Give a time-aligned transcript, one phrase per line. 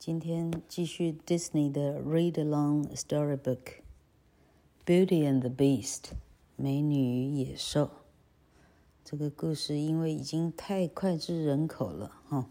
[0.00, 3.58] 今天继续 Disney 的 Read Along Storybook，
[4.86, 6.04] 《Beauty and the Beast》
[6.56, 7.90] 美女与野兽。
[9.04, 12.48] 这个故事因为已经太脍炙人口了哈，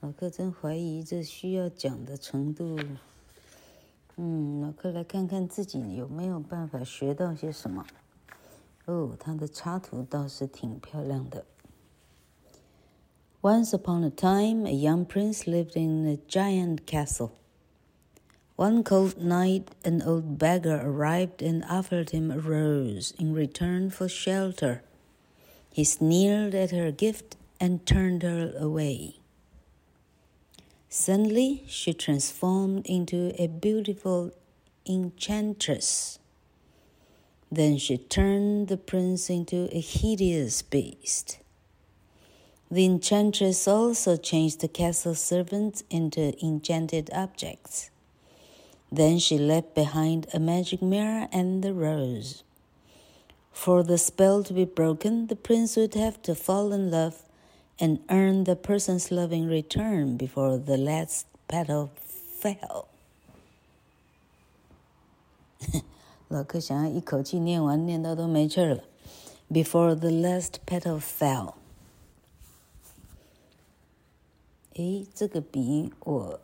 [0.00, 2.80] 老克真怀疑这需要讲的程度。
[4.16, 7.84] 嗯，老克来看看自己有没有办法学到些什么。
[8.86, 11.44] 哦，它的插图倒是挺漂亮的。
[13.40, 17.32] Once upon a time, a young prince lived in a giant castle.
[18.56, 24.08] One cold night, an old beggar arrived and offered him a rose in return for
[24.08, 24.82] shelter.
[25.72, 29.20] He sneered at her gift and turned her away.
[30.88, 34.32] Suddenly, she transformed into a beautiful
[34.84, 36.18] enchantress.
[37.52, 41.38] Then she turned the prince into a hideous beast.
[42.71, 47.91] The enchantress also changed the castle servants into enchanted objects.
[48.91, 52.43] Then she left behind a magic mirror and the rose.
[53.51, 57.23] For the spell to be broken, the prince would have to fall in love
[57.79, 61.91] and earn the person's love in return before the last petal
[62.39, 62.87] fell.
[66.29, 68.83] 老克想要一口气念完，念到都没气儿了。
[69.51, 71.53] Before the last petal fell.
[74.78, 76.40] 诶，这个比我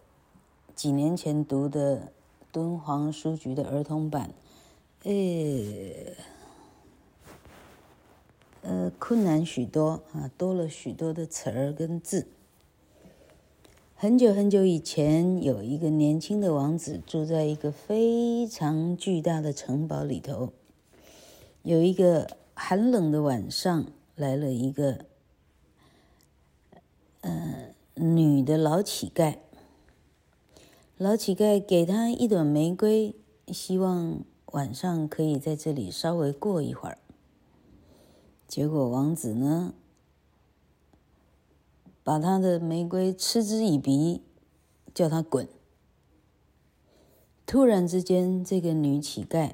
[0.74, 2.12] 几年前读的
[2.50, 4.34] 敦煌书局的儿童版，
[5.04, 5.12] 呃，
[8.62, 12.26] 呃，困难许多啊，多了许多的词儿跟字。
[13.94, 20.52] 很久很久以前，有一个年轻的王子住在一个非常巨大的城堡里头。
[21.62, 25.04] 有一个寒冷的晚上，来了一个，
[27.20, 27.63] 呃。
[27.96, 29.38] 女的老乞丐，
[30.96, 33.14] 老乞丐给他一朵玫瑰，
[33.46, 36.98] 希望晚上可以在这里稍微过一会儿。
[38.48, 39.74] 结果王子呢，
[42.02, 44.22] 把他的玫瑰嗤之以鼻，
[44.92, 45.48] 叫他滚。
[47.46, 49.52] 突然之间，这个女乞丐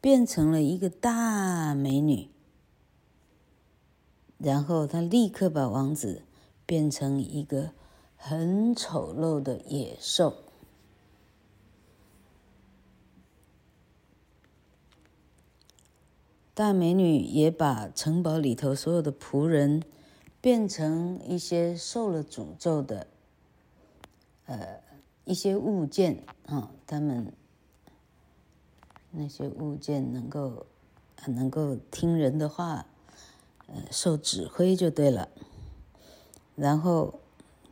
[0.00, 2.30] 变成了一个大美女，
[4.38, 6.22] 然后他立刻把王子。
[6.70, 7.72] 变成一个
[8.16, 10.36] 很丑陋的野兽。
[16.54, 19.82] 大美女也把城堡里头所有的仆人
[20.40, 23.08] 变成一些受了诅咒的，
[24.46, 24.80] 呃，
[25.24, 27.32] 一些物件啊，他们
[29.10, 30.66] 那些物件能够
[31.26, 32.86] 能够听人的话，
[33.66, 35.28] 呃，受指挥就对了。
[36.60, 37.14] 然后，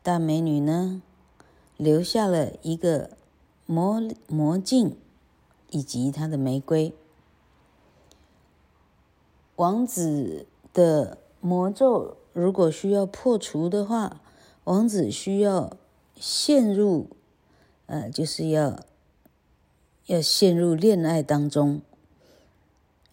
[0.03, 1.03] 大美女呢，
[1.77, 3.11] 留下了一个
[3.67, 4.97] 魔魔镜，
[5.69, 6.95] 以及她的玫瑰。
[9.57, 14.23] 王子的魔咒如果需要破除的话，
[14.65, 15.77] 王子需要
[16.17, 17.11] 陷入，
[17.85, 18.81] 呃，就是要
[20.07, 21.83] 要陷入恋爱当中，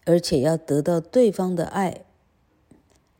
[0.06, 2.06] 而且要得到对方的爱，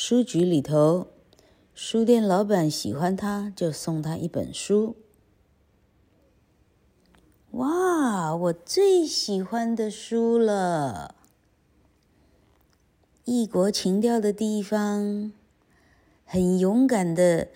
[0.00, 1.08] 书局里头，
[1.74, 4.94] 书店老板喜欢他，就送他一本书。
[7.50, 11.16] 哇，我最喜欢的书了！
[13.24, 15.32] 异国情调的地方，
[16.24, 17.48] 很勇敢的，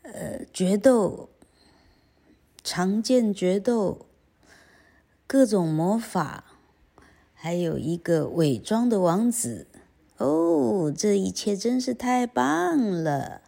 [0.00, 1.28] 呃，决斗，
[2.64, 4.06] 常见决斗，
[5.26, 6.44] 各种魔法，
[7.34, 9.66] 还有一个伪装的王子。
[10.18, 13.42] 哦，这一切真是太棒了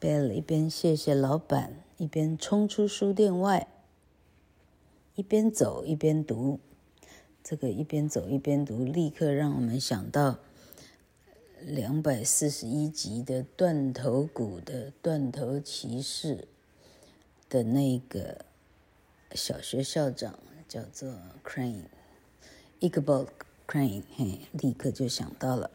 [0.00, 3.68] ！Bill 一边谢谢老板，一边冲出书店外，
[5.14, 6.60] 一边走一边读。
[7.42, 10.38] 这个一边走一边读，立刻让我们想到
[11.60, 16.48] 两百四十一集的断头谷的断头骑士
[17.50, 18.46] 的那个
[19.32, 21.14] 小学校长叫做
[21.44, 23.26] Crane，Ichabod
[23.67, 25.69] Crane，嘿，立刻就想到了。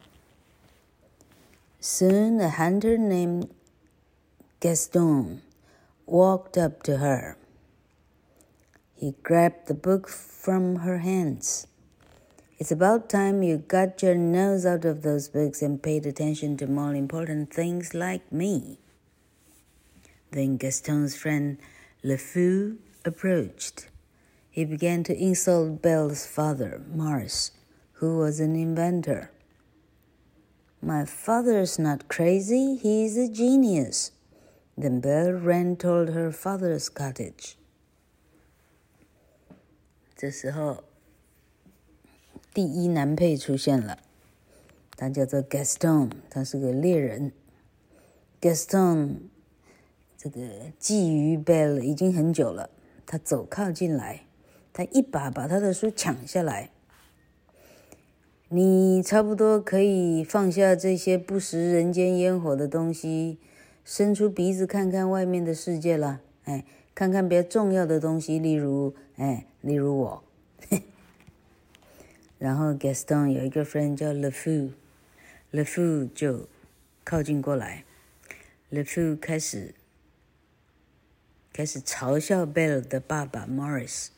[1.79, 3.49] Soon a hunter named
[4.59, 5.41] Gaston
[6.05, 7.37] walked up to her.
[8.95, 11.67] He grabbed the book from her hands.
[12.57, 16.67] It's about time you got your nose out of those books and paid attention to
[16.67, 18.79] more important things like me.
[20.31, 21.57] Then Gaston's friend
[22.01, 23.89] Le Fou approached.
[24.49, 27.51] He began to insult Belle's father, Morris,
[27.99, 29.29] who was an inventor.
[30.81, 34.11] My father's not crazy, he's a genius.
[34.77, 37.55] Then Belle ran toward her father's cottage.
[40.15, 40.83] 这时候，
[42.53, 43.99] 第一男配出现了，
[44.95, 47.31] 他叫做 Gaston，他是个猎人。
[48.41, 49.29] Gaston
[50.17, 50.41] 这个
[50.79, 52.69] 觊觎 Belle 已经很久了，
[53.05, 54.25] 他走靠近来，
[54.71, 56.69] 他一把把他的书抢下来。
[58.50, 63.38] 你差不多可以放下这些不食人间烟火的东西，
[63.84, 66.20] 伸出鼻子看看外面的世界了。
[66.44, 66.64] 哎。
[66.92, 70.24] 看看比较重要的东西，例如，哎，例如我。
[72.38, 76.46] 然后 Gaston 有一个 friend 叫 Le Fou，Le Fou 就
[77.02, 77.84] 靠近过来
[78.68, 79.74] ，Le Fou 开始
[81.54, 84.08] 开始嘲笑 Bell 的爸爸 Morris。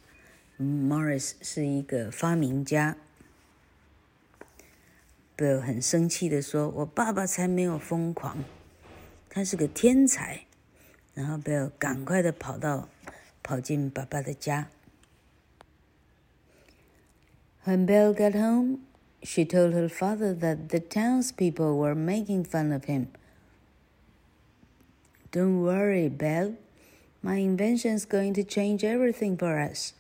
[0.59, 2.97] Morris 是一个发明家。
[5.43, 8.45] Belle 很生气的说：“我爸爸才没有疯狂，
[9.29, 10.43] 他是个天才。”
[11.15, 12.89] 然后 Belle 赶快的跑到
[13.43, 14.69] 跑进爸爸的家。
[17.65, 18.79] When Belle got home,
[19.23, 23.09] she told her father that the townspeople were making fun of him.
[25.33, 26.55] Don't worry, Belle.
[27.21, 29.93] My invention is going to change everything for us.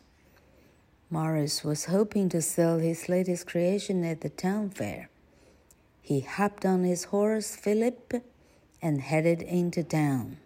[1.10, 5.08] Maurice was hoping to sell his latest creation at the town fair.
[6.04, 8.22] He hopped on his horse, Philip,
[8.80, 10.36] and headed into town.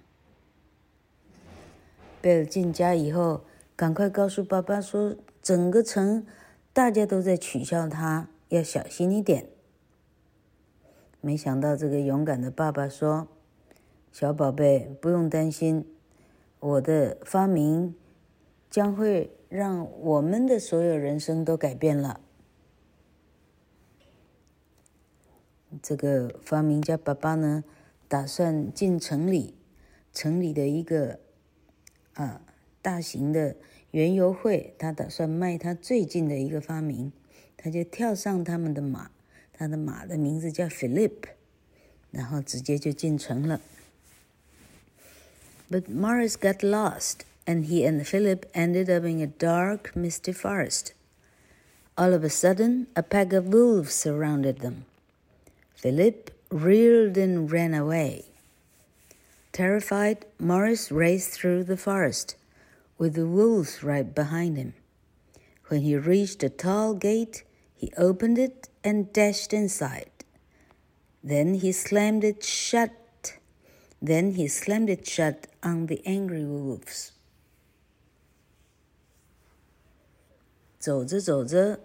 [2.21, 3.45] 贝尔进家以后，
[3.75, 6.27] 赶快告诉爸爸说：“整个城
[6.73, 9.47] 大家都在取笑他，要小心一点。”
[11.23, 13.29] 没想到这个勇敢的爸爸说
[14.13, 15.87] ：“小宝贝，不用担心，
[16.61, 17.95] 我的发明
[18.69, 22.21] 将会让我们的所有人生都改变了。”
[25.83, 27.65] 这个发明家爸爸呢，
[28.09, 29.55] 打算进城里，
[30.13, 31.19] 城里的一个
[32.15, 32.41] 啊
[32.83, 33.57] 大型的
[33.91, 37.13] 园游会，他打算卖他最近的一个发明，
[37.57, 39.11] 他就跳上他们的马，
[39.53, 41.23] 他的马的名字叫 Philip，
[42.11, 43.61] 然后直接就进城了。
[45.69, 50.93] But Maurice got lost, and he and Philip ended up in a dark, misty forest.
[51.97, 54.85] All of a sudden, a pack of wolves surrounded them.
[55.77, 58.25] Philip reeled and ran away.
[59.53, 62.35] Terrified, Maurice raced through the forest,
[62.99, 64.73] with the wolves right behind him.
[65.69, 70.11] When he reached a tall gate, he opened it and dashed inside.
[71.23, 72.93] Then he slammed it shut.
[74.01, 77.13] Then he slammed it shut on the angry wolves.
[80.79, 81.81] 走着走着，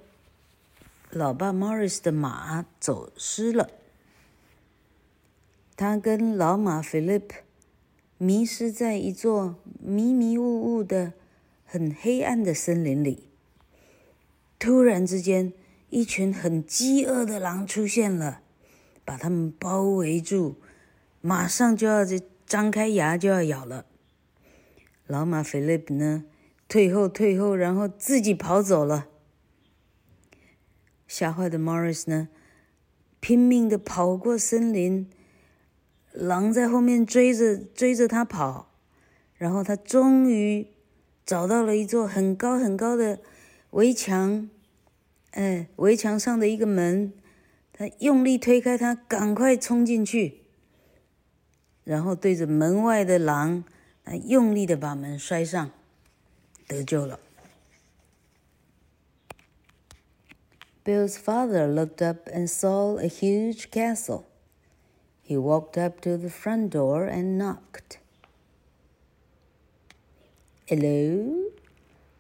[1.10, 3.69] 老爸 Maurice 的马走失了。
[5.81, 7.23] 他跟老马 Philip
[8.19, 11.13] 迷失在一座迷迷雾雾的、
[11.65, 13.31] 很黑暗的森林里。
[14.59, 15.53] 突然之间，
[15.89, 18.41] 一群很饥饿的狼出现了，
[19.03, 20.57] 把他们包围住，
[21.19, 23.88] 马上就要这张开牙就要咬了。
[25.07, 26.25] 老马菲利普呢，
[26.67, 29.07] 退后退后，然后自己跑走了。
[31.07, 32.29] 吓坏的 Morris 呢，
[33.19, 35.09] 拼命的跑过森林。
[36.13, 38.72] 狼在后面追着追着他跑，
[39.36, 40.68] 然后他终于
[41.25, 43.20] 找到了一座很高很高的
[43.72, 44.50] 围墙，
[45.32, 47.13] 哎，围墙上的一个门，
[47.72, 50.41] 他用力推开它，赶快冲进去，
[51.84, 53.63] 然后对着门外的狼，
[54.03, 55.72] 他用力的把门摔上，
[56.68, 57.20] 得救了。
[60.84, 64.24] Bill's father looked up and saw a huge castle.
[65.31, 68.00] He walked up to the front door and knocked.
[70.65, 71.45] Hello?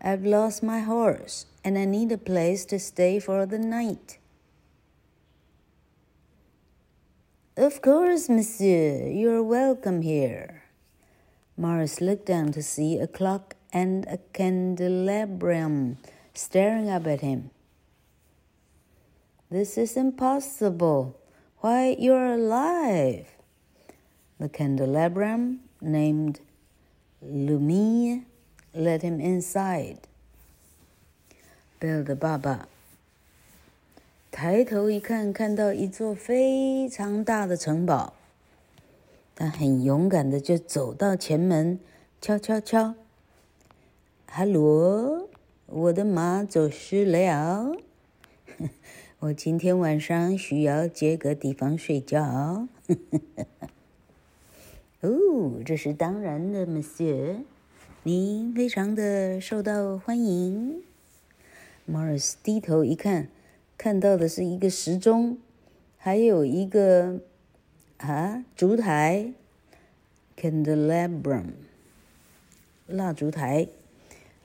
[0.01, 4.17] I've lost my horse and I need a place to stay for the night.
[7.57, 10.63] Of course, monsieur, you're welcome here.
[11.57, 15.97] Maurice looked down to see a clock and a candelabrum
[16.33, 17.51] staring up at him.
[19.49, 21.20] This is impossible.
[21.61, 23.27] Why, you're alive!
[24.39, 26.39] The candelabrum, named
[27.23, 28.23] Lumiere,
[28.73, 29.97] let him inside.
[31.79, 32.67] Belle 的爸爸
[34.31, 38.13] 抬头一看，看到一座非常大的城堡。
[39.35, 41.79] 他很勇敢的就走到前门，
[42.19, 42.95] 敲敲敲。
[44.25, 45.29] 哈罗，
[45.67, 47.75] 我的马走失了。
[49.21, 52.67] 我今天晚上需要借个地方睡觉。
[55.01, 57.43] 哦，这是当然的，Monsieur，
[58.01, 60.81] 您非常的受到欢迎。
[61.87, 63.27] Morris 低头一看，
[63.77, 65.37] 看到的是一个时钟，
[65.99, 67.19] 还有一个
[67.97, 69.33] 啊烛台
[70.35, 71.43] ，candelabrum，
[72.87, 73.67] 蜡烛台。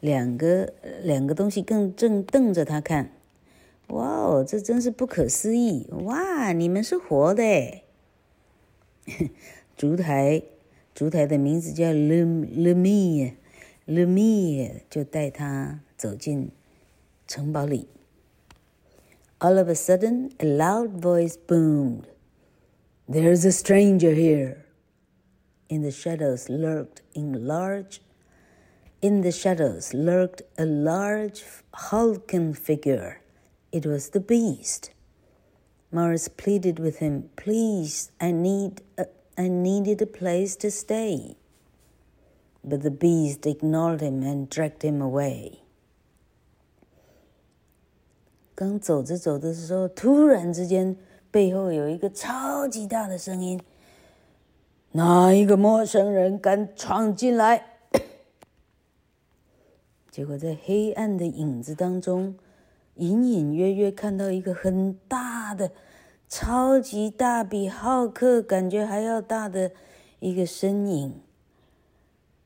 [0.00, 3.10] 两个两个东西更正瞪着他看，
[3.87, 5.87] 哇哦，这真是不可思议！
[5.91, 7.83] 哇，你们是活的！
[9.75, 10.43] 烛台，
[10.93, 13.35] 烛台的名字叫 Lumie，Lumie
[14.89, 16.51] 就带他走进
[17.27, 17.87] 城堡里。
[19.39, 22.05] All of a sudden, a loud voice boomed.
[23.09, 24.57] There's a stranger here.
[25.67, 28.01] In the shadows lurked in large
[29.01, 31.43] in the shadows lurked a large,
[31.73, 33.17] hulking figure.
[33.72, 34.90] It was the beast.
[35.90, 39.06] Maurice pleaded with him, Please, I, need a,
[39.36, 41.36] I needed a place to stay.
[42.64, 45.60] But the beast ignored him and dragged him away.
[48.54, 50.96] 刚走着走着的时候，突然之间，
[51.30, 53.60] 背后有一个超级大的声音
[54.92, 57.66] ：“哪一个陌生人敢闯进来？”
[60.10, 62.34] 结果在黑暗的影子当中，
[62.96, 65.72] 隐隐约约看到一个很大的、
[66.28, 69.72] 超级大，比浩克感觉还要大的
[70.18, 71.20] 一个身影，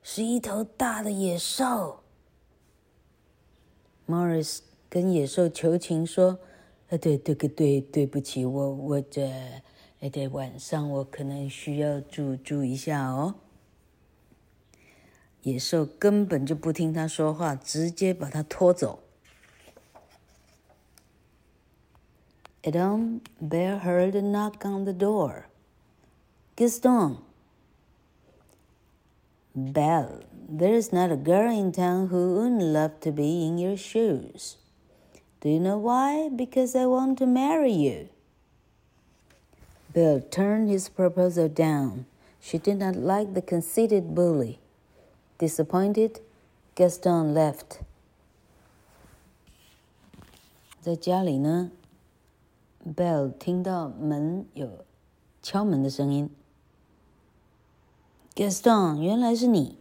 [0.03, 2.01] 是一头大的野兽。
[4.09, 6.41] Morris 跟野兽求情说
[6.91, 9.31] ：“呃，对，对，对，对不起，我，我这，
[10.01, 13.37] 呃，在晚上我可能需要住住一下哦。”
[15.43, 19.05] 野兽根本就不听他说话，直接把他拖走。
[22.63, 25.47] Adam um, Belle heard a knock on the door.
[26.57, 27.17] Gaston!
[29.55, 33.79] Belle, there is not a girl in town who wouldn't love to be in your
[33.79, 34.57] shoes.
[35.41, 36.29] Do you know why?
[36.29, 38.11] Because I want to marry you.
[39.95, 42.05] Belle turned his proposal down.
[42.43, 44.59] She did not like the conceited bully.
[45.39, 46.21] Disappointed,
[46.75, 47.81] Gaston left.
[50.83, 51.71] 在家里呢，
[52.83, 54.87] Bell 听到门有
[55.43, 56.31] 敲门的声音。
[58.35, 59.77] Gaston，原来是你！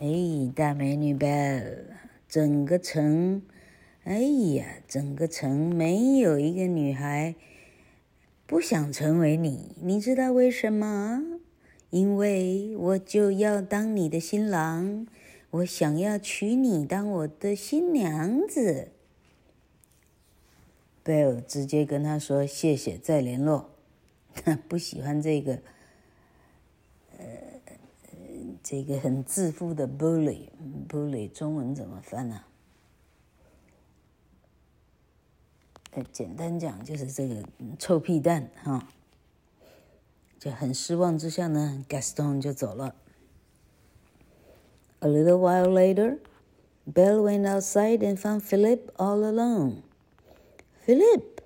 [0.00, 1.84] 哎，大美女 Bell，
[2.28, 3.42] 整个城，
[4.02, 4.18] 哎
[4.56, 7.36] 呀，整个城没有一个女孩
[8.44, 11.22] 不想成为你，你知道为什么？
[11.90, 15.06] 因为我就要当你的新郎，
[15.50, 18.88] 我想要娶你当我的新娘子。
[21.04, 23.70] 贝尔直接跟他说：“谢谢，再联络。”
[24.34, 25.60] 他不喜欢这个，
[27.18, 27.26] 呃，
[28.62, 32.42] 这个很自负的 bully，bully 中文怎么翻呢？
[36.10, 37.44] 简单讲就是这个
[37.78, 38.88] 臭屁蛋哈。
[40.40, 42.96] 就很失望之下呢，Gaston 就走了。
[44.98, 46.18] A little while later,
[46.84, 49.83] Bell went outside and found Philip all alone.
[50.86, 51.40] Philip,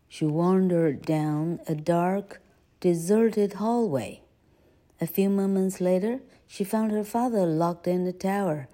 [0.07, 2.43] She wandered down a dark,
[2.81, 4.21] deserted hallway.
[5.01, 8.69] A few moments later, she found her father locked in the tower.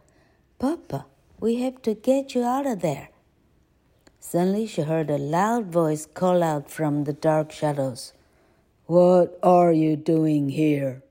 [0.58, 1.06] Papa,
[1.38, 3.10] we have to get you out of there.
[4.18, 8.14] Suddenly, she heard a loud voice call out from the dark shadows.
[8.86, 11.02] What are you doing here?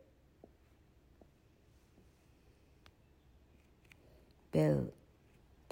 [4.51, 4.89] Belle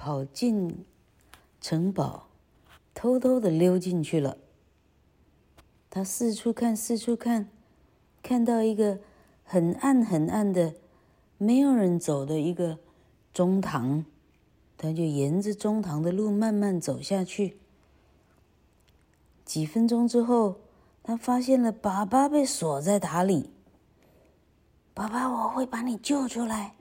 [0.06, 0.86] 跑进
[1.60, 2.28] 城堡，
[2.94, 4.38] 偷偷的溜进去了。
[5.90, 7.50] 他四处看，四处看，
[8.22, 9.00] 看到一个
[9.44, 10.76] 很暗很暗的、
[11.40, 12.78] 没有人走的一个
[13.34, 14.06] 中堂，
[14.78, 17.58] 他就沿着中堂的路慢慢走下去。
[19.44, 20.58] 几分钟之后，
[21.02, 23.50] 他发现了爸爸被锁在塔里。
[24.94, 26.75] 爸爸，我会把你救出来。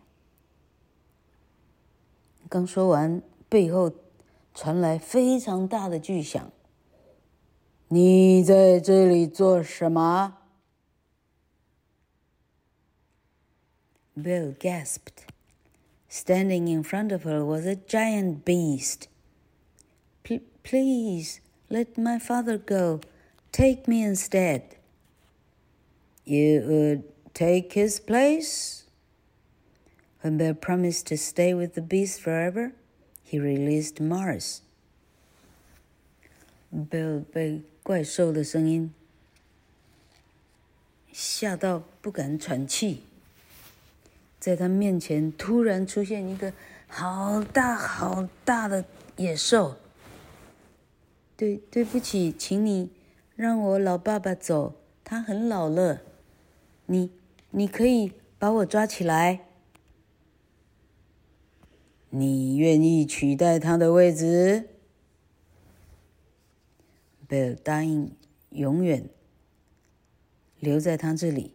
[2.48, 3.92] 刚说完，背后
[4.54, 6.52] 传来非常大的巨响。
[7.88, 10.38] 你在这里做什么
[14.16, 15.26] ？Belle gasped.
[16.08, 19.08] Standing in front of her was a giant beast.
[20.62, 23.00] Please let my father go.
[23.50, 24.62] Take me instead.
[26.24, 27.02] You would
[27.34, 28.83] take his place?
[30.24, 32.72] When Bill promised to stay with the beast forever,
[33.22, 34.60] he released Morris.
[36.72, 38.94] Bill 被怪兽的声音
[41.12, 43.02] 吓到不敢喘气，
[44.40, 46.54] 在他面前突然出现一个
[46.88, 48.86] 好大好大的
[49.18, 49.76] 野兽。
[51.36, 52.88] 对，对不起，请你
[53.36, 56.00] 让我老爸爸走，他很老了。
[56.86, 57.10] 你，
[57.50, 59.40] 你可以把我抓起来。
[62.16, 64.68] 你愿意取代他的位置？
[67.26, 68.14] 贝尔答应
[68.50, 69.08] 永远
[70.60, 71.50] 留在他这里，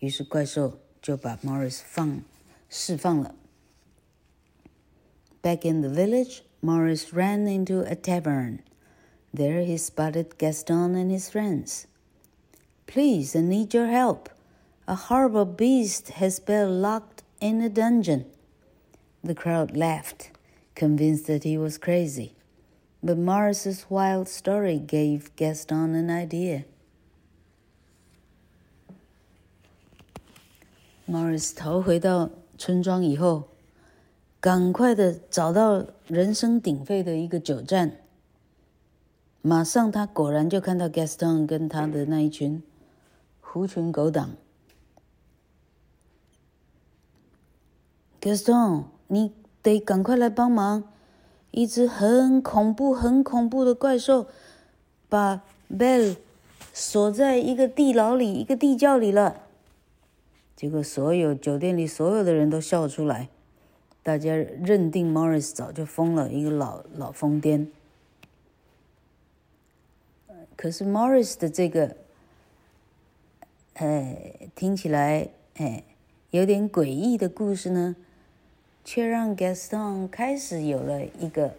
[0.00, 2.20] 于是怪兽就把 Maurice 放
[2.68, 3.34] 释放了。
[5.40, 8.58] Back in the village, Maurice ran into a tavern.
[9.32, 11.84] There he spotted Gaston and his friends.
[12.86, 14.28] Please, I need your help.
[14.84, 18.26] A horrible beast has been locked in a dungeon.
[19.26, 20.30] The crowd laughed,
[20.76, 22.36] convinced that he was crazy.
[23.02, 26.62] But Maurice's wild story gave Gaston an idea.
[31.08, 33.48] Maurice 逃回到村庄以后，
[34.40, 37.96] 赶快的找到人声鼎沸的一个酒站。
[39.42, 42.62] 马上，他果然就看到 Gaston 跟他的那一群
[43.40, 44.36] 狐群狗党。
[48.20, 48.84] Gaston。
[49.08, 50.84] 你得赶快来帮忙！
[51.52, 54.26] 一只很恐怖、很恐怖的怪兽，
[55.08, 56.16] 把 Bell
[56.74, 59.42] 锁在一个地牢里、一个地窖里了。
[60.54, 63.28] 结果，所有酒店里所有的人都笑出来，
[64.02, 67.68] 大家认定 Morris 早就疯了，一个老老疯癫。
[70.56, 71.96] 可是 Morris 的这个，
[73.74, 75.84] 哎，听起来哎
[76.30, 77.96] 有点诡异的故事呢。
[78.85, 81.55] 却让 Gaston 开始有了一个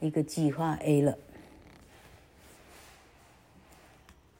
[0.00, 1.18] 一个计划 A 了。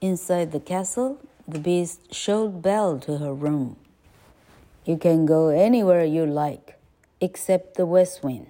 [0.01, 1.17] Inside the castle,
[1.49, 3.77] the beast showed Belle to her room.
[4.85, 6.79] You can go anywhere you like,
[7.21, 8.47] except the west wing.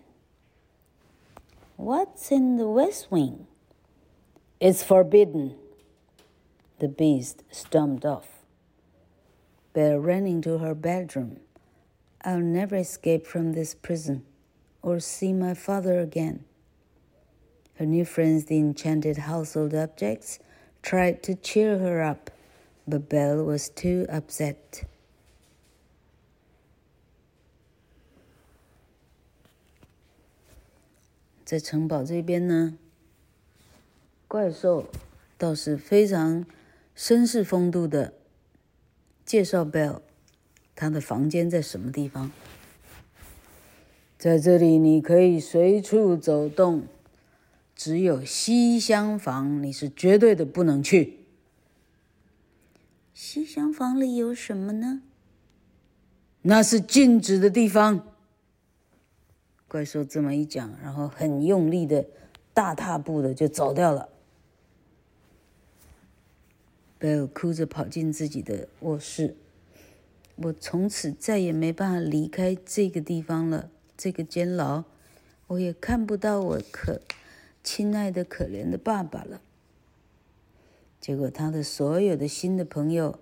[1.76, 3.46] What's in the west wing?
[4.60, 5.54] It's forbidden.
[6.78, 8.28] The beast stormed off.
[9.72, 11.40] Belle ran into her bedroom.
[12.23, 14.23] I'll never escape from this prison
[14.83, 16.45] or see my father again.
[17.75, 20.37] Her new friends, the enchanted household objects,
[20.83, 22.29] tried to cheer her up,
[22.87, 24.83] but Belle was too upset.
[39.65, 40.03] Belle
[40.81, 42.31] 他的房间在什么地方。
[44.17, 46.87] 在这里你可以随处走动，
[47.75, 51.19] 只有西厢房你是绝对的不能去。
[53.13, 55.03] 西厢房里有什么呢？
[56.41, 58.07] 那是禁止的地方。
[59.67, 62.03] 怪兽这么一讲，然后很用力的
[62.55, 64.09] 大踏步的就走掉了。
[66.97, 69.35] 贝尔哭着跑进自己的卧室。
[70.35, 74.83] 我从此再也没办法离开这个地方了，这个监牢，
[75.47, 77.01] 我也看不到我可
[77.63, 79.41] 亲爱的、可怜的爸爸了。
[80.99, 83.19] 结果，他的所有的新的朋友，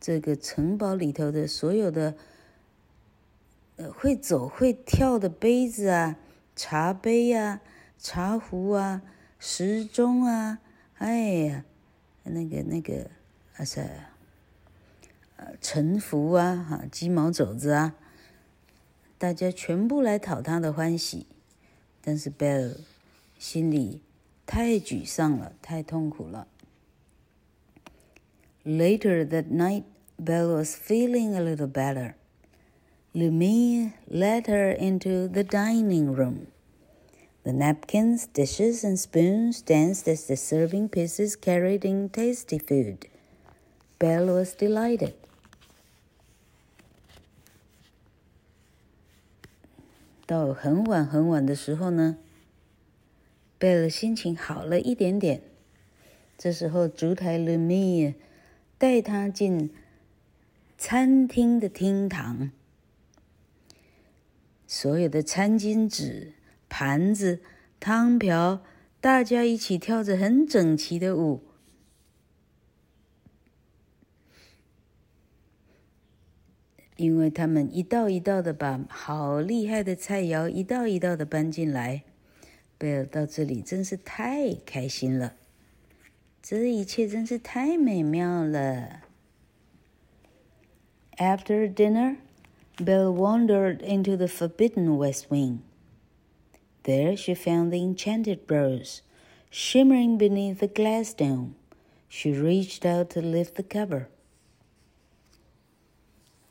[0.00, 2.14] 这个城堡里头的所有的，
[3.94, 6.18] 会走会跳的杯子啊、
[6.54, 7.60] 茶杯呀、
[7.98, 9.02] 茶壶啊、
[9.38, 10.58] 时钟啊，
[10.98, 11.64] 哎呀，
[12.24, 13.10] 那个那个，
[13.56, 14.11] 啊塞，呃，
[15.60, 17.94] 臣服啊，哈，鸡毛肘子啊，
[19.18, 21.26] 大家全部来讨他的欢喜。
[22.00, 22.76] 但是贝尔
[23.38, 24.02] 心里
[24.46, 26.48] 太沮丧了，太痛苦了。
[28.64, 29.84] Later that night,
[30.16, 32.14] Belle was feeling a little better.
[33.12, 36.46] Lumiere led her into the dining room.
[37.44, 43.08] The napkins, dishes, and spoons danced as the serving pieces carried in tasty food.
[43.98, 45.14] Belle was delighted.
[50.26, 52.18] 到很晚很晚的时候呢，
[53.58, 55.42] 贝尔心情好了一点点。
[56.38, 58.14] 这时候，烛台勒米耶
[58.78, 59.70] 带他进
[60.76, 62.50] 餐厅的厅堂，
[64.66, 66.32] 所有的餐巾纸、
[66.68, 67.40] 盘子、
[67.78, 68.64] 汤瓢，
[69.00, 71.42] 大家一起跳着很整齐的舞，
[77.01, 82.03] 因为他们一道一道的把好厉害的菜肴一道一道的搬进来。
[82.77, 85.33] 贝尔到这里真是太开心了。
[86.41, 89.01] 这一切真是太美妙了。
[91.17, 92.17] After dinner,
[92.79, 95.63] Belle wandered into the forbidden west wing.
[96.83, 99.01] There she found the enchanted rose,
[99.49, 101.55] shimmering beneath the glass dome.
[102.07, 104.09] She reached out to lift the cover.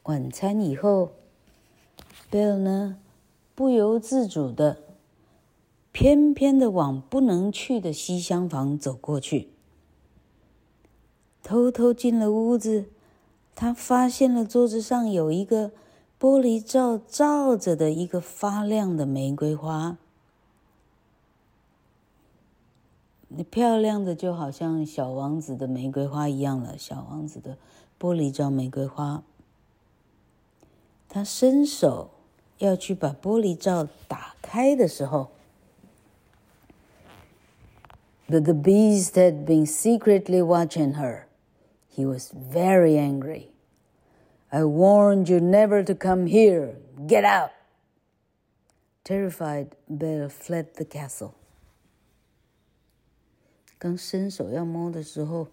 [0.03, 1.11] 晚餐以后
[2.31, 2.97] ，Belle 呢，
[3.53, 4.77] 不由自主的，
[5.91, 9.49] 偏偏的往不能去的西厢房走过去。
[11.43, 12.85] 偷偷进了屋子，
[13.53, 15.71] 他发现了桌子上有一个
[16.19, 19.97] 玻璃罩罩着的一个发亮的玫瑰花，
[23.27, 26.77] 你漂亮的就好像小王子的玫瑰花一样了。
[26.77, 27.57] 小王子的
[27.99, 29.23] 玻璃罩玫瑰花，
[31.13, 32.09] 他伸手
[32.59, 35.29] 要去把玻璃罩打开的时候
[38.29, 41.25] ，But the beast had been secretly watching her.
[41.93, 43.47] He was very angry.
[44.47, 46.75] I warned you never to come here.
[47.05, 47.51] Get out!
[49.03, 51.31] Terrified, Belle fled the castle.
[53.77, 55.49] 刚伸手要摸的时候，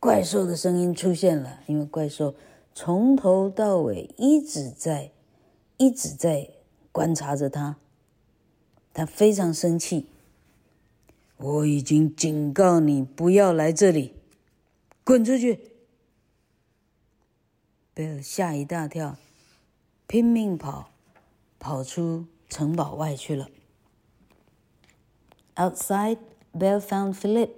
[0.00, 2.34] 怪兽的声音出现了，因为怪兽。
[2.74, 5.12] 从头到尾一直在、
[5.76, 6.50] 一直在
[6.90, 7.76] 观察着他，
[8.94, 10.06] 他非常生气。
[11.36, 14.14] 我已经警告你不要来这里，
[15.04, 15.72] 滚出去！
[17.92, 19.16] 贝尔吓一大跳，
[20.06, 20.90] 拼命跑，
[21.58, 23.48] 跑出城堡外去了。
[25.56, 26.18] Outside,
[26.54, 27.50] Bell found Philip.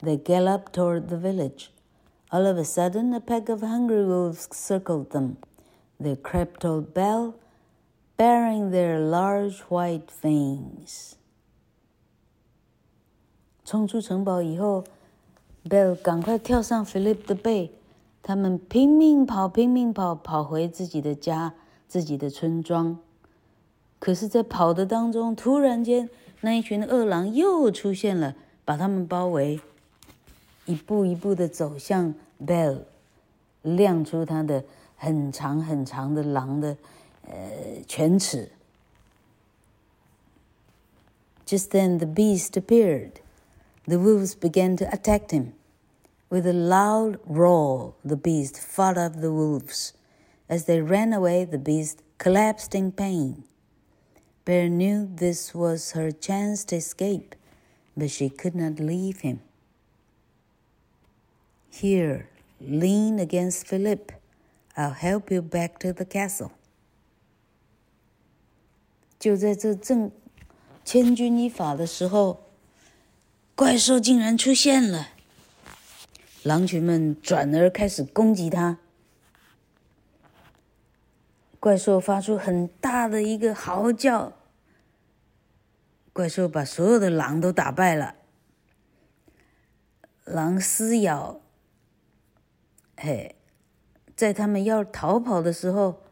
[0.00, 1.70] They galloped toward the village.
[2.30, 5.36] All of a sudden, a pack of hungry wolves circled them.
[5.98, 7.34] They crept toward Belle,
[8.18, 11.14] bearing their large white fangs.
[13.64, 14.84] 冲出城堡以后
[15.64, 17.70] ，Belle 赶快跳上 Philip 的背，
[18.22, 21.54] 他们拼命跑，拼命跑，跑回自己的家，
[21.86, 22.98] 自己的村庄。
[23.98, 26.10] 可是，在跑的当中，突然间，
[26.42, 29.60] 那一群饿狼又出现了，把他们包围。
[30.68, 32.82] 一步一步的走向 Belle,
[33.62, 34.62] 亮出他的
[34.96, 36.76] 很长很长的狼的，
[37.22, 38.52] 呃，犬齿。
[41.46, 43.12] Just then the beast appeared.
[43.86, 45.52] The wolves began to attack him.
[46.28, 49.94] With a loud roar, the beast fought off the wolves.
[50.46, 53.44] As they ran away, the beast collapsed in pain.
[54.44, 57.34] Belle knew this was her chance to escape,
[57.96, 59.40] but she could not leave him.
[61.70, 62.26] Here,
[62.60, 64.12] lean against Philip.
[64.76, 66.50] I'll help you back to the castle.
[69.18, 70.10] 就在这正
[70.84, 72.44] 千钧一发的时候，
[73.54, 75.08] 怪兽竟然出现了。
[76.44, 78.78] 狼群们转而开始攻击他。
[81.60, 84.32] 怪兽发出很大的一个嚎叫。
[86.12, 88.14] 怪兽把所有的狼都打败了。
[90.24, 91.40] 狼撕咬，
[93.00, 93.36] 嘿，
[94.16, 96.02] 在他们要逃跑的时候，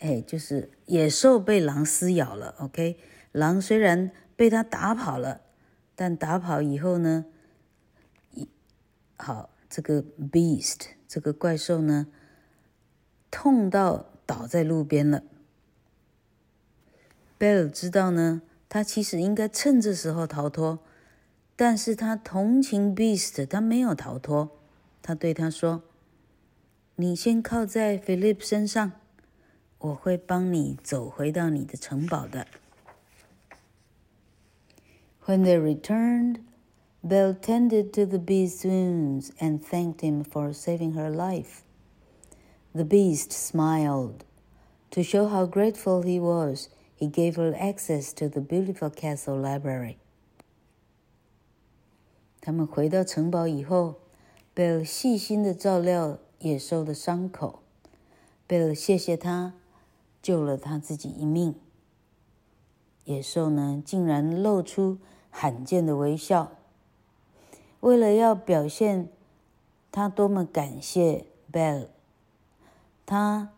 [0.00, 2.56] 哎，就是野兽被狼撕咬了。
[2.58, 2.98] OK，
[3.30, 5.42] 狼虽然被他打跑了，
[5.94, 7.26] 但打跑以后呢？
[9.16, 12.08] 好，这个 beast 这个怪兽呢，
[13.30, 15.22] 痛到倒在路边了。
[17.38, 20.80] 贝尔知道呢，他其实应该趁这时候逃脱，
[21.54, 24.63] 但是他同情 beast，他没有逃脱。
[25.03, 28.93] 他对他说：“你先靠在 Philip 身上，
[29.79, 32.47] 我会帮你走回到你的城堡的。”
[35.25, 36.41] When they returned.
[37.01, 41.63] Belle tended to the beast's wounds and thanked him for saving her life.
[42.73, 44.25] The beast smiled.
[44.91, 49.95] To show how grateful he was, he gave her access to the beautiful castle library.
[52.41, 54.01] 他们回到城堡以后，
[54.54, 57.58] 贝尔细心的照料野兽的伤口。
[58.46, 59.52] 贝尔谢谢他，
[60.22, 61.56] 救了他自己一命。
[63.04, 66.52] 野兽呢，竟然露出罕见的微笑。
[67.80, 69.08] 为了要表现
[69.90, 71.88] 他多么感谢 Bell，
[73.04, 73.50] 他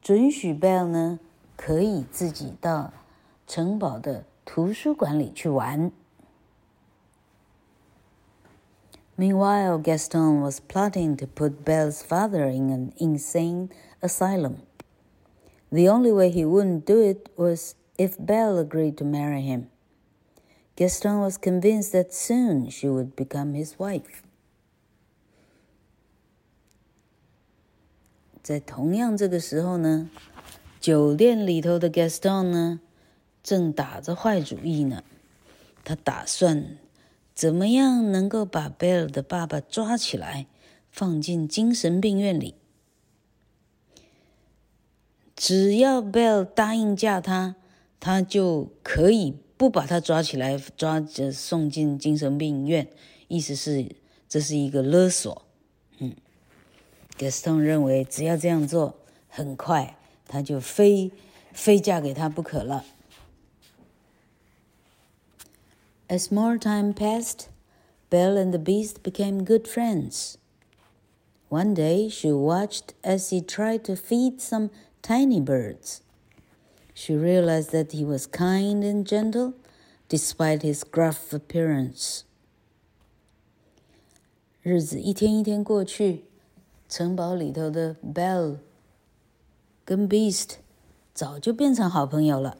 [0.00, 1.18] 准许 Bell 呢
[1.56, 2.92] 可以自己到
[3.48, 5.90] 城堡的图书馆里去玩。
[9.17, 13.69] Meanwhile, Gaston was plotting to put Belle's father in an insane
[14.01, 14.63] asylum.
[15.71, 19.67] The only way he wouldn't do it was if Belle agreed to marry him.
[20.75, 24.23] Gaston was convinced that soon she would become his wife.
[28.41, 30.09] 在同样这个时候呢，
[30.79, 32.79] 酒店里头的 Gaston 呢，
[33.43, 35.03] 正打着坏主意呢。
[35.83, 36.77] 他打算
[37.36, 40.46] 怎么样能够把贝尔的爸爸抓起来，
[40.90, 42.54] 放进精神病院里。
[45.36, 47.56] 只要贝尔答应嫁他，
[48.00, 52.88] 他就可以不把他抓起来，抓着送进精神病院，
[53.28, 53.94] 意思是
[54.26, 55.42] 这是一个勒索。
[55.98, 56.14] 嗯
[57.18, 58.96] ，Gaston 认为只要这样做，
[59.28, 61.12] 很快他就非
[61.52, 62.82] 非嫁给他不可了。
[66.08, 67.48] As more time passed,
[68.10, 70.38] Belle and the Beast became good friends.
[71.48, 74.70] One day she watched as he tried to feed some
[75.02, 76.02] tiny birds.
[76.94, 79.54] She realized that he was kind and gentle
[80.08, 82.22] despite his gruff appearance.
[84.62, 86.24] 日子一天一天过去，
[86.88, 88.58] 城堡里头的 Belle
[89.84, 90.58] 跟 Beast
[91.12, 92.58] 早就变成好朋友了。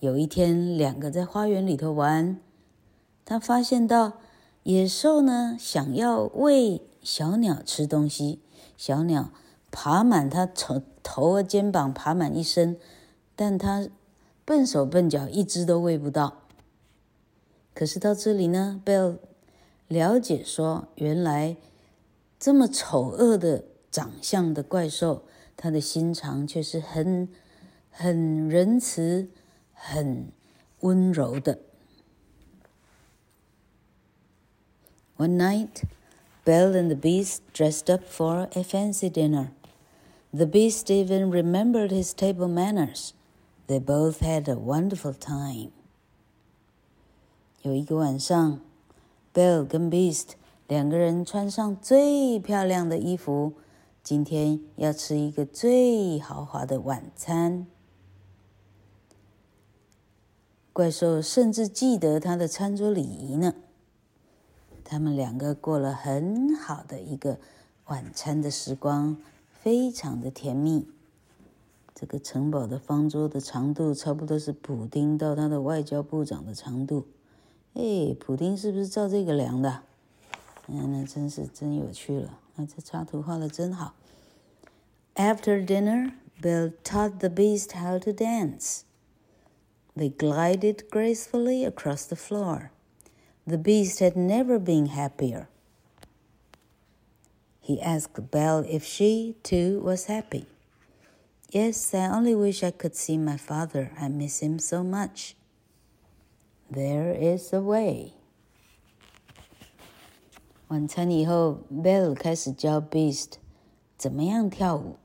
[0.00, 2.38] 有一天，两个在花园里头玩，
[3.26, 4.14] 他发现到
[4.62, 8.40] 野兽呢想要喂小鸟吃东西，
[8.76, 9.30] 小鸟
[9.70, 12.78] 爬满它头头和肩膀，爬满一身。
[13.34, 13.88] 但它
[14.44, 16.42] 笨手笨脚，一只都喂不到。
[17.74, 19.18] 可是到这里呢，贝尔
[19.88, 21.56] 了解说，原来
[22.38, 25.24] 这么丑恶的长相的怪兽，
[25.56, 27.28] 他的心肠却是很
[27.90, 29.28] 很仁慈、
[29.72, 30.28] 很
[30.80, 31.58] 温柔的。
[35.17, 35.83] One night,
[36.45, 39.51] Belle and the Beast dressed up for a fancy dinner.
[40.33, 43.13] The Beast even remembered his table manners.
[43.67, 45.71] They both had a wonderful time.
[47.61, 48.59] 有一个晚上，
[49.33, 50.29] Bell 跟 Beast
[50.67, 53.53] 两个人穿上最漂亮的衣服，
[54.01, 57.67] 今天要吃一个最豪华的晚餐。
[60.73, 63.53] 怪兽甚至记得他的餐桌礼仪呢。
[64.88, 67.38] 他们两个过了很好的一个
[67.86, 69.16] 晚餐的时光，
[69.60, 70.86] 非常的甜蜜。
[71.92, 77.06] 这个城堡的方桌的长度差不多是普丁到他的外交部长的长度。
[77.74, 79.82] 哎，普丁是不是照这个量的？
[80.68, 82.38] 嗯，那真是真有趣了。
[82.54, 83.94] 那这插图画的真好。
[85.14, 88.82] After dinner, Belle taught the beast how to dance.
[89.96, 92.70] They glided gracefully across the floor.
[93.46, 95.48] The beast had never been happier.
[97.60, 100.46] He asked Belle if she, too, was happy.
[101.50, 103.92] Yes, I only wish I could see my father.
[104.00, 105.36] I miss him so much.
[106.68, 108.14] There is a way.
[110.68, 113.34] 晚餐以后，Belle 开始教 Beast
[113.96, 114.96] 怎么样跳舞。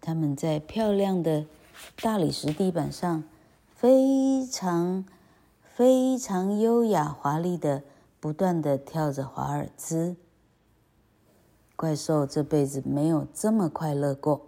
[0.00, 1.44] 他们在漂亮的
[2.00, 3.24] 大理石地板上
[3.74, 5.04] 非常
[5.74, 7.82] 非常优雅华丽的，
[8.20, 10.16] 不断的跳着华尔兹。
[11.74, 14.42] 怪兽这辈子没有这么快乐过。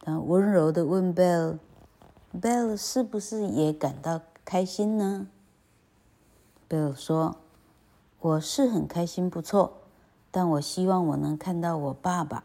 [0.00, 5.28] 他温柔的问 Bell：“Bell 是不是也感到开心呢
[6.68, 7.36] ？”Bell 说
[8.18, 9.74] ：“我是很开心，不错，
[10.32, 12.44] 但我希望我能看到我爸爸。”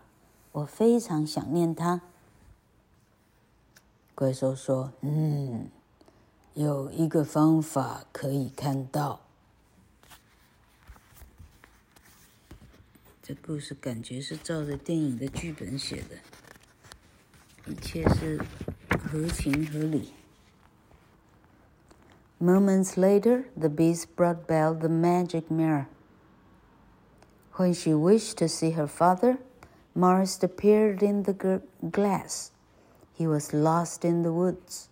[0.54, 2.02] 我非常想念他。
[4.14, 5.68] 怪兽说：“嗯，
[6.56, 9.20] 有一个方法可以看到。
[13.22, 16.16] 这故事感觉是照着电影的剧本写的，
[17.70, 18.42] 一切是
[18.98, 20.14] 合情合理。
[22.40, 25.88] Moments later, the beast brought Belle the magic mirror.
[27.56, 29.40] When she wished to see her father,
[29.94, 31.34] Maurice appeared in the
[31.92, 32.52] glass.
[33.18, 34.88] He was lost in the woods.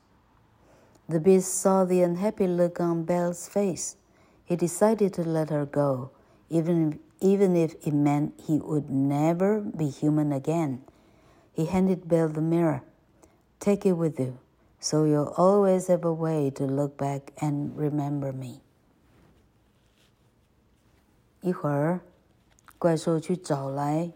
[1.08, 3.96] The beast saw the unhappy look on Belle's face.
[4.44, 6.10] He decided to let her go,
[6.50, 10.82] even if, even if it meant he would never be human again.
[11.52, 12.82] He handed Belle the mirror.
[13.58, 14.38] Take it with you,
[14.78, 18.60] so you'll always have a way to look back and remember me.
[21.40, 22.00] 一会儿，
[22.78, 24.12] 怪兽去找来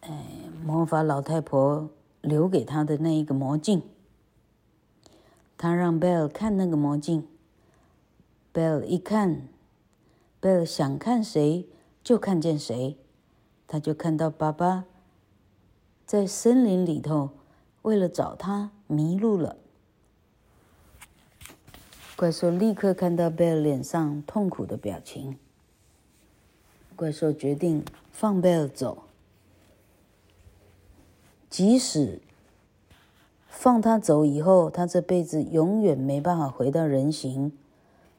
[0.00, 0.26] 哎，
[0.64, 1.88] 魔法老太婆
[2.25, 3.83] 留给他的那一个魔镜，
[5.57, 7.27] 他让贝尔看那个魔镜。
[8.51, 9.47] 贝尔一看
[10.39, 11.67] 贝尔想看谁
[12.03, 12.97] 就看见谁，
[13.67, 14.85] 他就看到爸爸
[16.05, 17.29] 在森林里头，
[17.83, 19.57] 为了找他迷路了。
[22.15, 25.37] 怪兽立刻看到贝尔脸上痛苦的表情，
[26.95, 29.04] 怪兽决定放贝尔走。
[31.55, 32.19] 即使
[33.47, 37.53] 放他走以后，他这辈子永远没办法回到人形。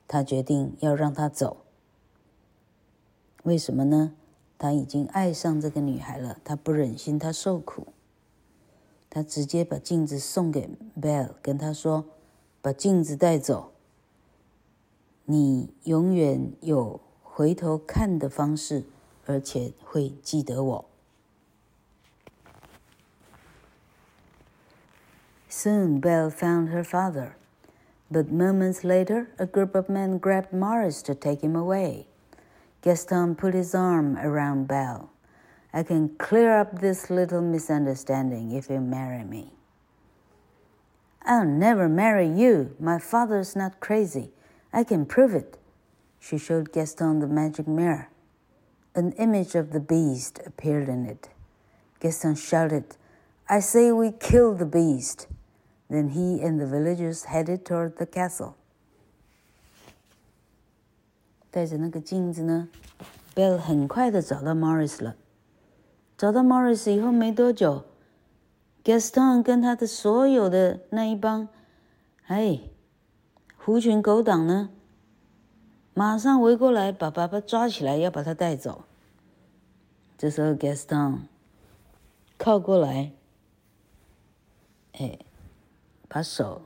[0.09, 1.59] 他决定要让他走。
[3.43, 4.15] 为什么呢？
[4.57, 7.89] 他已经爱上这个女孩了，他不忍心她受苦。
[9.11, 12.07] 他直接把镜子送给 Bell，跟他说
[12.63, 13.73] ：“把镜子带走，
[15.27, 18.85] 你永远有回头看的方式，
[19.27, 20.85] 而且会记得我。”
[25.59, 27.35] Soon Belle found her father,
[28.11, 32.09] but moments later a group of men grabbed Maurice to take him away.
[32.83, 35.09] Gaston put his arm around Belle.
[35.73, 39.55] I can clear up this little misunderstanding if you marry me.
[41.23, 42.77] I'll never marry you.
[42.79, 44.33] My father's not crazy.
[44.75, 45.57] I can prove it.
[46.21, 48.11] She showed Gaston the magic mirror.
[48.95, 51.31] An image of the beast appeared in it.
[51.99, 52.99] Gaston shouted,
[53.49, 55.29] I say we kill the beast.
[55.89, 58.55] Then he and the villagers headed toward the castle.
[61.51, 62.69] 带着那个镜子呢
[63.37, 65.15] ，Bill 很快的找到 Morris 了。
[66.19, 67.85] 找到 Morris 以后没多久
[68.83, 71.49] ，Gaston 跟他的所有的那一帮，
[72.27, 72.63] 哎，
[73.57, 74.71] 狐群狗党呢，
[75.95, 78.85] 马上围过来，把爸爸抓起来，要把他带走。
[80.19, 81.21] 这时候 Gaston
[82.37, 83.13] 靠过来，
[84.95, 85.21] 哎。
[86.09, 86.63] 把手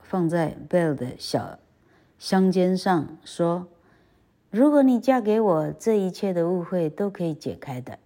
[0.00, 1.58] 放在 Bell 的小
[2.18, 3.66] 香肩上，说
[4.50, 7.98] ：“如果你嫁给我，这一切的误会都可以解开的。”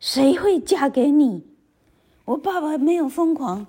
[0.00, 1.46] 谁会嫁给你？
[2.24, 3.66] 我爸爸没有疯狂，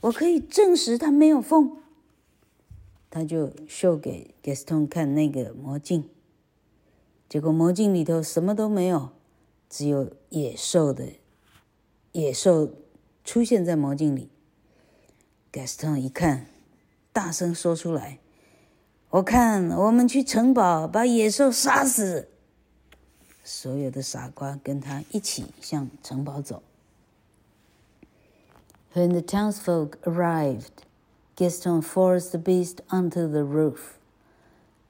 [0.00, 1.76] 我可以证实他没有疯。
[3.10, 6.08] 他就秀给 Gaston 看那个魔镜，
[7.28, 9.10] 结果魔镜里头什么都没有，
[9.68, 11.04] 只有野兽的
[12.12, 12.70] 野兽。
[13.27, 14.29] 出现在魔镜里，
[15.51, 16.47] Gaston 一看，
[17.11, 22.27] 大声说出来：“我看我们去城堡把野兽杀死。”
[23.43, 26.63] 所有的傻瓜跟他一起向城堡走。
[28.93, 30.83] When the townsfolk arrived,
[31.35, 33.97] Gaston forced the beast onto the roof.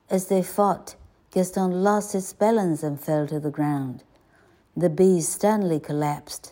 [0.10, 0.96] As they fought,
[1.32, 4.00] Gaston lost his balance and fell to the ground.
[4.76, 6.52] The beast suddenly collapsed.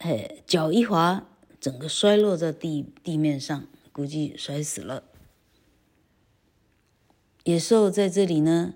[0.00, 1.26] 哎，脚一滑，
[1.60, 5.04] 整个摔落在地地面上，估计摔死了。
[7.44, 8.74] 野兽在这里呢，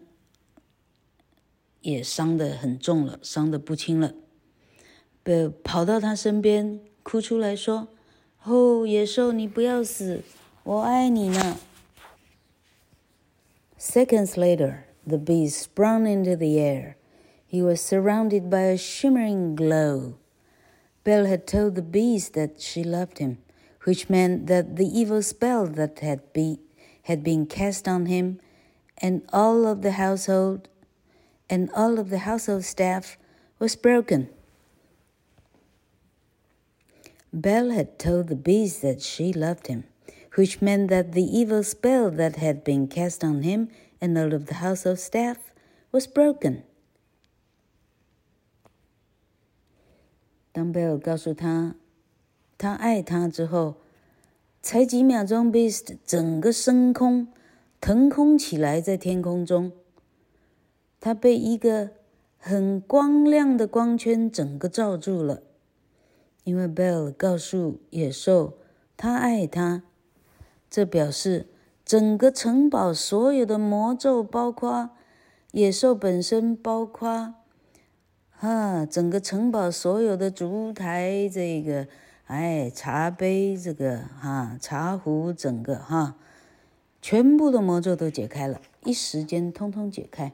[1.81, 4.15] 也伤得很重了，伤得不轻了。
[5.23, 7.89] 被跑到他身边，哭出来说
[8.45, 10.23] ：“哦，野兽，你不要死，
[10.63, 11.59] 我爱你呢。”
[13.81, 14.85] Seconds later.
[15.07, 16.97] The beast sprung into the air.
[17.51, 20.15] He was surrounded by a shimmering glow.
[21.05, 23.39] Belle had told the beast that she loved him,
[23.85, 26.59] which meant that the evil spell that had, be,
[27.03, 28.41] had been cast on him
[28.99, 30.69] and all of the household
[31.51, 33.19] and all of the household staff
[33.59, 34.31] was broken.
[37.33, 39.85] Belle had told the beast that she loved him,
[40.37, 43.69] which meant that the evil spell that had been cast on him
[44.01, 45.39] and all of the household staff
[45.93, 46.63] was broken.
[50.55, 51.75] 当贝尔告诉他
[52.57, 53.75] 他爱他之后，
[54.63, 57.27] 才几秒钟，Beast 整个升空，
[57.81, 59.73] 腾空起来，在天空中，
[61.01, 61.91] 他被一个
[62.39, 65.43] 很光亮的光圈整个罩住了。
[66.45, 68.59] 因为贝尔告诉野兽
[68.97, 69.83] 他爱他，
[70.71, 71.49] 这表示。
[71.87, 74.89] 整个城堡所有的魔咒，包括
[75.53, 77.35] 野兽本身，包括
[78.44, 81.88] 哈，整个城堡所有的烛台，这个
[82.26, 86.16] 哎，茶杯，这个哈，茶壶，整个哈，
[87.02, 90.34] 全部的魔咒都解开了，一时间通通解开。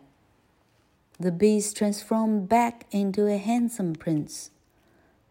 [1.18, 4.48] The beast transformed back into a handsome prince.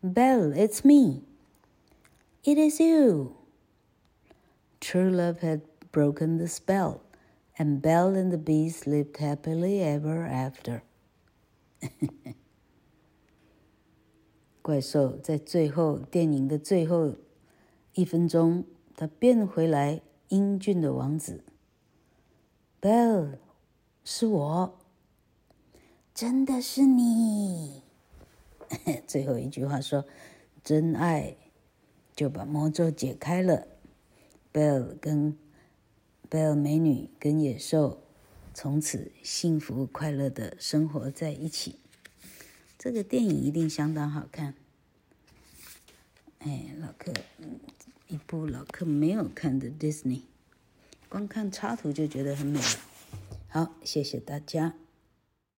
[0.02, 1.22] Belle, it's me.
[2.42, 3.36] It is you.
[4.80, 5.60] True love had
[5.92, 7.00] broken the spell,
[7.56, 10.82] and Belle and the Beast lived happily ever after.
[14.69, 17.15] 怪兽在最后电影的最后
[17.95, 18.65] 一分钟，
[18.95, 21.43] 他变回来英俊的王子。
[22.79, 23.39] Bell，
[24.03, 24.79] 是我，
[26.13, 27.81] 真的是你。
[29.07, 30.05] 最后一句话说
[30.63, 31.35] ：“真爱
[32.15, 33.65] 就把魔咒解开了。
[34.53, 35.35] ”Belle 跟
[36.29, 38.03] 贝尔美女跟野兽
[38.53, 41.79] 从此幸福快乐的生活在一起。
[42.77, 44.53] 这个电影一定相当好看。
[46.39, 47.13] 哎，老客，
[48.07, 50.21] 一部老客没有看的 Disney，
[51.09, 52.79] 光看插图就觉得很美了。
[53.49, 54.73] 好，谢谢大家。